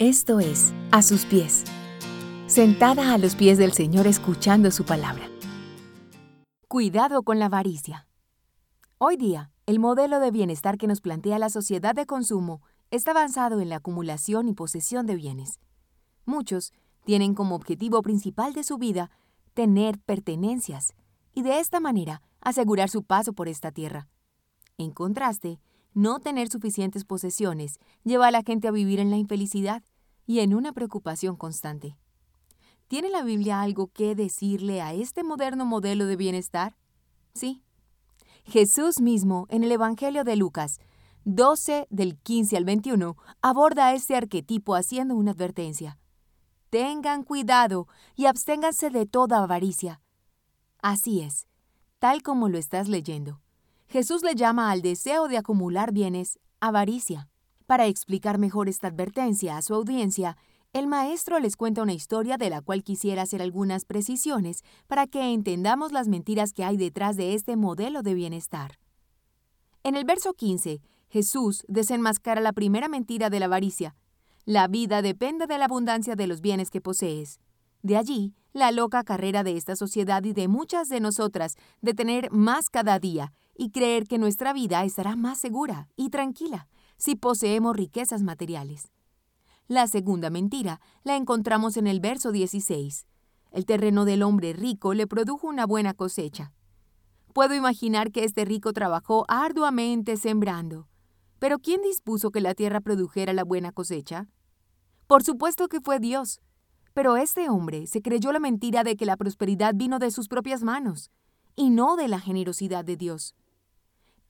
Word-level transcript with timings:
Esto 0.00 0.40
es 0.40 0.72
A 0.92 1.02
sus 1.02 1.26
pies, 1.26 1.62
sentada 2.46 3.12
a 3.12 3.18
los 3.18 3.34
pies 3.34 3.58
del 3.58 3.74
Señor 3.74 4.06
escuchando 4.06 4.70
su 4.70 4.86
palabra. 4.86 5.28
Cuidado 6.68 7.22
con 7.22 7.38
la 7.38 7.44
avaricia. 7.44 8.08
Hoy 8.96 9.18
día, 9.18 9.50
el 9.66 9.78
modelo 9.78 10.18
de 10.18 10.30
bienestar 10.30 10.78
que 10.78 10.86
nos 10.86 11.02
plantea 11.02 11.38
la 11.38 11.50
sociedad 11.50 11.94
de 11.94 12.06
consumo 12.06 12.62
está 12.90 13.10
avanzado 13.10 13.60
en 13.60 13.68
la 13.68 13.76
acumulación 13.76 14.48
y 14.48 14.54
posesión 14.54 15.04
de 15.04 15.16
bienes. 15.16 15.60
Muchos 16.24 16.72
tienen 17.04 17.34
como 17.34 17.54
objetivo 17.54 18.00
principal 18.00 18.54
de 18.54 18.64
su 18.64 18.78
vida 18.78 19.10
tener 19.52 19.98
pertenencias 19.98 20.94
y 21.34 21.42
de 21.42 21.60
esta 21.60 21.78
manera 21.78 22.22
asegurar 22.40 22.88
su 22.88 23.02
paso 23.02 23.34
por 23.34 23.48
esta 23.48 23.70
tierra. 23.70 24.08
En 24.78 24.92
contraste, 24.92 25.60
no 25.92 26.20
tener 26.20 26.48
suficientes 26.48 27.04
posesiones 27.04 27.80
lleva 28.02 28.28
a 28.28 28.30
la 28.30 28.42
gente 28.42 28.66
a 28.66 28.70
vivir 28.70 28.98
en 28.98 29.10
la 29.10 29.18
infelicidad 29.18 29.82
y 30.30 30.38
en 30.38 30.54
una 30.54 30.72
preocupación 30.72 31.34
constante. 31.34 31.96
¿Tiene 32.86 33.10
la 33.10 33.24
Biblia 33.24 33.62
algo 33.62 33.88
que 33.88 34.14
decirle 34.14 34.80
a 34.80 34.94
este 34.94 35.24
moderno 35.24 35.64
modelo 35.64 36.06
de 36.06 36.14
bienestar? 36.14 36.76
Sí. 37.34 37.64
Jesús 38.44 39.00
mismo, 39.00 39.48
en 39.50 39.64
el 39.64 39.72
Evangelio 39.72 40.22
de 40.22 40.36
Lucas 40.36 40.78
12 41.24 41.88
del 41.90 42.16
15 42.16 42.56
al 42.56 42.64
21, 42.64 43.16
aborda 43.42 43.92
este 43.92 44.14
arquetipo 44.14 44.76
haciendo 44.76 45.16
una 45.16 45.32
advertencia. 45.32 45.98
Tengan 46.70 47.24
cuidado 47.24 47.88
y 48.14 48.26
absténganse 48.26 48.90
de 48.90 49.06
toda 49.06 49.42
avaricia. 49.42 50.00
Así 50.80 51.22
es, 51.22 51.48
tal 51.98 52.22
como 52.22 52.48
lo 52.48 52.56
estás 52.56 52.88
leyendo. 52.88 53.40
Jesús 53.88 54.22
le 54.22 54.36
llama 54.36 54.70
al 54.70 54.80
deseo 54.80 55.26
de 55.26 55.38
acumular 55.38 55.90
bienes 55.90 56.38
avaricia. 56.60 57.28
Para 57.70 57.86
explicar 57.86 58.38
mejor 58.38 58.68
esta 58.68 58.88
advertencia 58.88 59.56
a 59.56 59.62
su 59.62 59.74
audiencia, 59.74 60.36
el 60.72 60.88
maestro 60.88 61.38
les 61.38 61.54
cuenta 61.54 61.84
una 61.84 61.92
historia 61.92 62.36
de 62.36 62.50
la 62.50 62.62
cual 62.62 62.82
quisiera 62.82 63.22
hacer 63.22 63.40
algunas 63.40 63.84
precisiones 63.84 64.64
para 64.88 65.06
que 65.06 65.32
entendamos 65.32 65.92
las 65.92 66.08
mentiras 66.08 66.52
que 66.52 66.64
hay 66.64 66.76
detrás 66.76 67.16
de 67.16 67.32
este 67.32 67.54
modelo 67.54 68.02
de 68.02 68.14
bienestar. 68.14 68.80
En 69.84 69.94
el 69.94 70.04
verso 70.04 70.32
15, 70.32 70.82
Jesús 71.10 71.64
desenmascara 71.68 72.40
la 72.40 72.52
primera 72.52 72.88
mentira 72.88 73.30
de 73.30 73.38
la 73.38 73.46
avaricia. 73.46 73.94
La 74.46 74.66
vida 74.66 75.00
depende 75.00 75.46
de 75.46 75.56
la 75.56 75.66
abundancia 75.66 76.16
de 76.16 76.26
los 76.26 76.40
bienes 76.40 76.70
que 76.70 76.80
posees. 76.80 77.38
De 77.82 77.96
allí, 77.96 78.34
la 78.52 78.72
loca 78.72 79.04
carrera 79.04 79.44
de 79.44 79.56
esta 79.56 79.76
sociedad 79.76 80.24
y 80.24 80.32
de 80.32 80.48
muchas 80.48 80.88
de 80.88 80.98
nosotras 80.98 81.54
de 81.82 81.94
tener 81.94 82.32
más 82.32 82.68
cada 82.68 82.98
día 82.98 83.32
y 83.56 83.70
creer 83.70 84.08
que 84.08 84.18
nuestra 84.18 84.52
vida 84.52 84.82
estará 84.82 85.14
más 85.14 85.38
segura 85.38 85.86
y 85.94 86.10
tranquila 86.10 86.66
si 87.00 87.16
poseemos 87.16 87.74
riquezas 87.76 88.22
materiales. 88.22 88.92
La 89.68 89.86
segunda 89.86 90.28
mentira 90.28 90.80
la 91.02 91.16
encontramos 91.16 91.78
en 91.78 91.86
el 91.86 91.98
verso 91.98 92.30
16. 92.30 93.06
El 93.52 93.64
terreno 93.64 94.04
del 94.04 94.22
hombre 94.22 94.52
rico 94.52 94.92
le 94.92 95.06
produjo 95.06 95.46
una 95.46 95.66
buena 95.66 95.94
cosecha. 95.94 96.52
Puedo 97.32 97.54
imaginar 97.54 98.12
que 98.12 98.24
este 98.24 98.44
rico 98.44 98.74
trabajó 98.74 99.24
arduamente 99.28 100.18
sembrando. 100.18 100.88
Pero 101.38 101.58
¿quién 101.58 101.80
dispuso 101.80 102.30
que 102.30 102.42
la 102.42 102.54
tierra 102.54 102.82
produjera 102.82 103.32
la 103.32 103.44
buena 103.44 103.72
cosecha? 103.72 104.28
Por 105.06 105.22
supuesto 105.22 105.68
que 105.68 105.80
fue 105.80 106.00
Dios. 106.00 106.40
Pero 106.92 107.16
este 107.16 107.48
hombre 107.48 107.86
se 107.86 108.02
creyó 108.02 108.30
la 108.30 108.40
mentira 108.40 108.84
de 108.84 108.96
que 108.96 109.06
la 109.06 109.16
prosperidad 109.16 109.74
vino 109.74 109.98
de 109.98 110.10
sus 110.10 110.28
propias 110.28 110.62
manos, 110.62 111.10
y 111.56 111.70
no 111.70 111.96
de 111.96 112.08
la 112.08 112.20
generosidad 112.20 112.84
de 112.84 112.96
Dios 112.96 113.34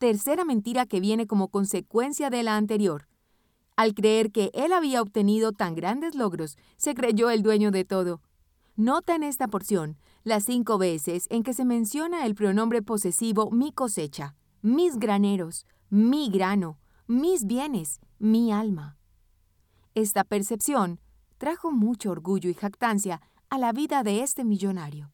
tercera 0.00 0.46
mentira 0.46 0.86
que 0.86 0.98
viene 0.98 1.26
como 1.26 1.48
consecuencia 1.48 2.30
de 2.30 2.42
la 2.42 2.56
anterior. 2.56 3.06
Al 3.76 3.92
creer 3.92 4.32
que 4.32 4.50
él 4.54 4.72
había 4.72 5.02
obtenido 5.02 5.52
tan 5.52 5.74
grandes 5.74 6.14
logros, 6.14 6.56
se 6.78 6.94
creyó 6.94 7.28
el 7.28 7.42
dueño 7.42 7.70
de 7.70 7.84
todo. 7.84 8.22
Nota 8.76 9.14
en 9.14 9.22
esta 9.22 9.46
porción 9.46 9.98
las 10.24 10.44
cinco 10.44 10.78
veces 10.78 11.26
en 11.28 11.42
que 11.42 11.52
se 11.52 11.66
menciona 11.66 12.24
el 12.24 12.34
pronombre 12.34 12.80
posesivo 12.80 13.50
mi 13.50 13.72
cosecha, 13.72 14.34
mis 14.62 14.96
graneros, 14.96 15.66
mi 15.90 16.30
grano, 16.30 16.78
mis 17.06 17.44
bienes, 17.44 18.00
mi 18.18 18.52
alma. 18.52 18.96
Esta 19.94 20.24
percepción 20.24 20.98
trajo 21.36 21.72
mucho 21.72 22.10
orgullo 22.10 22.48
y 22.48 22.54
jactancia 22.54 23.20
a 23.50 23.58
la 23.58 23.72
vida 23.72 24.02
de 24.02 24.22
este 24.22 24.44
millonario. 24.44 25.12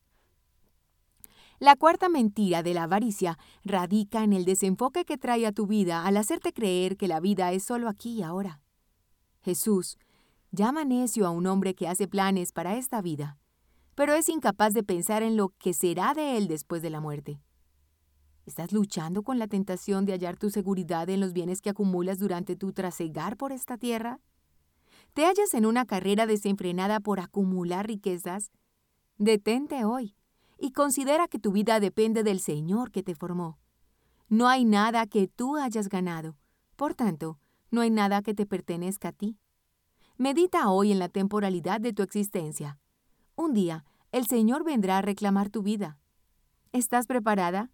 La 1.59 1.75
cuarta 1.75 2.11
mentira 2.11 2.63
de 2.63 2.75
la 2.75 2.83
avaricia 2.83 3.39
radica 3.65 4.23
en 4.23 4.35
el 4.35 4.45
desenfoque 4.45 5.07
que 5.07 5.17
trae 5.17 5.47
a 5.47 5.53
tu 5.53 5.67
vida 5.67 6.05
al 6.05 6.19
hacerte 6.19 6.53
creer 6.53 6.99
que 6.99 7.09
la 7.09 7.19
vida 7.19 7.51
es 7.53 7.65
solo 7.65 7.89
aquí 7.89 8.19
y 8.19 8.23
ahora. 8.23 8.61
Jesús 9.41 9.97
llama 10.51 10.85
necio 10.85 11.27
a 11.27 11.31
un 11.31 11.47
hombre 11.47 11.75
que 11.75 11.89
hace 11.89 12.09
planes 12.09 12.53
para 12.53 12.77
esta 12.77 13.01
vida, 13.01 13.39
pero 13.95 14.13
es 14.13 14.29
incapaz 14.29 14.75
de 14.75 14.83
pensar 14.83 15.23
en 15.23 15.39
lo 15.39 15.49
que 15.59 15.73
será 15.73 16.13
de 16.13 16.37
él 16.37 16.47
después 16.47 16.83
de 16.83 16.91
la 16.91 17.01
muerte. 17.01 17.41
¿Estás 18.45 18.73
luchando 18.73 19.23
con 19.23 19.39
la 19.39 19.47
tentación 19.47 20.05
de 20.05 20.13
hallar 20.13 20.37
tu 20.37 20.51
seguridad 20.51 21.09
en 21.09 21.21
los 21.21 21.33
bienes 21.33 21.63
que 21.63 21.71
acumulas 21.71 22.19
durante 22.19 22.55
tu 22.55 22.73
trasegar 22.73 23.39
por 23.39 23.51
esta 23.51 23.79
tierra? 23.79 24.21
¿Te 25.15 25.25
hallas 25.25 25.55
en 25.55 25.65
una 25.65 25.87
carrera 25.87 26.27
desenfrenada 26.27 27.01
por 27.01 27.19
acumular 27.19 27.87
riquezas? 27.87 28.51
Detente 29.17 29.87
hoy 29.87 30.15
y 30.59 30.73
considera 30.73 31.29
que 31.29 31.39
tu 31.39 31.53
vida 31.53 31.81
depende 31.81 32.23
del 32.23 32.41
Señor 32.41 32.91
que 32.91 33.03
te 33.03 33.15
formó. 33.15 33.59
No 34.29 34.49
hay 34.49 34.65
nada 34.65 35.07
que 35.07 35.29
tú 35.29 35.57
hayas 35.57 35.89
ganado, 35.89 36.37
por 36.77 36.95
tanto, 36.95 37.39
no 37.71 37.81
hay 37.81 37.91
nada 37.91 38.23
que 38.23 38.35
te 38.35 38.47
pertenezca 38.47 39.09
a 39.09 39.13
ti. 39.13 39.39
Medita 40.19 40.71
hoy 40.71 40.93
en 40.93 40.99
la 40.99 41.09
temporalidad 41.09 41.81
de 41.81 41.93
tu 41.93 42.03
existencia. 42.03 42.79
Un 43.35 43.53
día, 43.53 43.85
el 44.13 44.27
Señor 44.27 44.65
vendrá 44.65 44.99
a 44.99 45.03
reclamar 45.03 45.51
tu 45.51 45.63
vida. 45.63 45.99
¿Estás 46.73 47.07
preparada? 47.07 47.71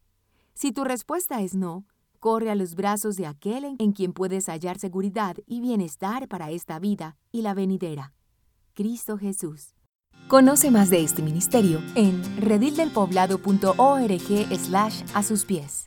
Si 0.54 0.72
tu 0.72 0.84
respuesta 0.84 1.41
es 1.41 1.54
no, 1.54 1.87
corre 2.19 2.50
a 2.50 2.54
los 2.54 2.75
brazos 2.75 3.16
de 3.16 3.26
aquel 3.26 3.76
en 3.78 3.92
quien 3.92 4.12
puedes 4.12 4.47
hallar 4.47 4.78
seguridad 4.78 5.37
y 5.47 5.60
bienestar 5.60 6.28
para 6.28 6.50
esta 6.50 6.78
vida 6.78 7.16
y 7.31 7.42
la 7.42 7.54
venidera. 7.54 8.15
Cristo 8.75 9.19
Jesús. 9.19 9.75
Conoce 10.32 10.70
más 10.70 10.88
de 10.88 11.04
este 11.04 11.20
ministerio 11.20 11.82
en 11.94 12.22
redildelpoblado.org 12.41 14.59
slash 14.59 15.03
a 15.12 15.22
sus 15.22 15.44
pies. 15.44 15.81